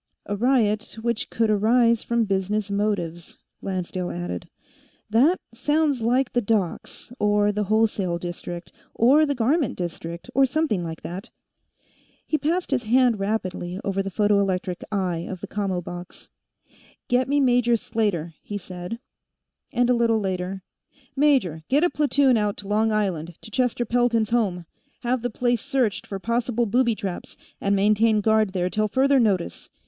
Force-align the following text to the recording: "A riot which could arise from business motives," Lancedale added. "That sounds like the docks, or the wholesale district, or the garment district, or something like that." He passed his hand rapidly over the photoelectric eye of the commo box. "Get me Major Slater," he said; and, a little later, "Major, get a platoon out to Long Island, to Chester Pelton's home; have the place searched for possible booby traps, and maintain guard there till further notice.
"A 0.25 0.35
riot 0.35 0.97
which 1.03 1.29
could 1.29 1.51
arise 1.51 2.01
from 2.01 2.23
business 2.23 2.71
motives," 2.71 3.37
Lancedale 3.61 4.09
added. 4.09 4.49
"That 5.11 5.39
sounds 5.53 6.01
like 6.01 6.33
the 6.33 6.41
docks, 6.41 7.13
or 7.19 7.51
the 7.51 7.65
wholesale 7.65 8.17
district, 8.17 8.71
or 8.95 9.27
the 9.27 9.35
garment 9.35 9.77
district, 9.77 10.27
or 10.33 10.47
something 10.47 10.83
like 10.83 11.03
that." 11.03 11.29
He 12.25 12.39
passed 12.39 12.71
his 12.71 12.81
hand 12.85 13.19
rapidly 13.19 13.79
over 13.83 14.01
the 14.01 14.09
photoelectric 14.09 14.83
eye 14.91 15.27
of 15.29 15.39
the 15.39 15.47
commo 15.47 15.83
box. 15.83 16.31
"Get 17.07 17.27
me 17.29 17.39
Major 17.39 17.75
Slater," 17.75 18.33
he 18.41 18.57
said; 18.57 18.97
and, 19.71 19.87
a 19.87 19.93
little 19.93 20.19
later, 20.19 20.63
"Major, 21.15 21.61
get 21.69 21.83
a 21.83 21.91
platoon 21.91 22.37
out 22.37 22.57
to 22.57 22.67
Long 22.67 22.91
Island, 22.91 23.35
to 23.43 23.51
Chester 23.51 23.85
Pelton's 23.85 24.31
home; 24.31 24.65
have 25.01 25.21
the 25.21 25.29
place 25.29 25.61
searched 25.61 26.07
for 26.07 26.17
possible 26.17 26.65
booby 26.65 26.95
traps, 26.95 27.37
and 27.61 27.75
maintain 27.75 28.21
guard 28.21 28.53
there 28.53 28.71
till 28.71 28.87
further 28.87 29.19
notice. 29.19 29.69